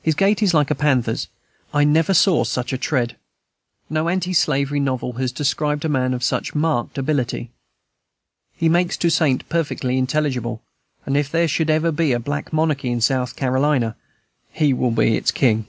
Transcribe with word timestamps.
His 0.00 0.14
gait 0.14 0.42
is 0.42 0.54
like 0.54 0.70
a 0.70 0.74
panther's; 0.74 1.28
I 1.74 1.84
never 1.84 2.14
saw 2.14 2.44
such 2.44 2.72
a 2.72 2.78
tread. 2.78 3.16
No 3.90 4.08
anti 4.08 4.32
slavery 4.32 4.80
novel 4.80 5.12
has 5.18 5.30
described 5.32 5.84
a 5.84 5.88
man 5.90 6.14
of 6.14 6.24
such 6.24 6.54
marked 6.54 6.96
ability. 6.96 7.50
He 8.56 8.70
makes 8.70 8.96
Toussaint 8.96 9.46
perfectly 9.50 9.98
intelligible; 9.98 10.62
and 11.04 11.14
if 11.14 11.30
there 11.30 11.46
should 11.46 11.68
ever 11.68 11.92
be 11.92 12.12
a 12.12 12.18
black 12.18 12.54
monarchy 12.54 12.88
in 12.90 13.02
South 13.02 13.36
Carolina, 13.36 13.96
he 14.50 14.72
will 14.72 14.92
be 14.92 15.14
its 15.14 15.30
king. 15.30 15.66